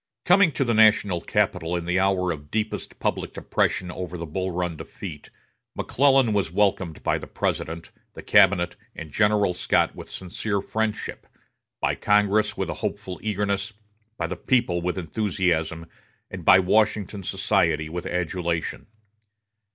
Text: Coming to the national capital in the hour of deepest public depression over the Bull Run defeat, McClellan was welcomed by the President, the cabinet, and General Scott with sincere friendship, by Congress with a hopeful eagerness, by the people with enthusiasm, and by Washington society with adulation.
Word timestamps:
Coming 0.25 0.51
to 0.53 0.63
the 0.63 0.73
national 0.73 1.21
capital 1.21 1.75
in 1.75 1.85
the 1.85 1.99
hour 1.99 2.31
of 2.31 2.49
deepest 2.49 2.97
public 2.97 3.33
depression 3.35 3.91
over 3.91 4.17
the 4.17 4.25
Bull 4.25 4.49
Run 4.49 4.75
defeat, 4.75 5.29
McClellan 5.75 6.33
was 6.33 6.51
welcomed 6.51 7.03
by 7.03 7.19
the 7.19 7.27
President, 7.27 7.91
the 8.15 8.23
cabinet, 8.23 8.75
and 8.95 9.11
General 9.11 9.53
Scott 9.53 9.93
with 9.95 10.09
sincere 10.09 10.59
friendship, 10.59 11.27
by 11.79 11.93
Congress 11.93 12.57
with 12.57 12.71
a 12.71 12.81
hopeful 12.81 13.19
eagerness, 13.21 13.73
by 14.17 14.25
the 14.25 14.35
people 14.35 14.81
with 14.81 14.97
enthusiasm, 14.97 15.85
and 16.31 16.43
by 16.43 16.57
Washington 16.57 17.21
society 17.21 17.87
with 17.87 18.07
adulation. 18.07 18.87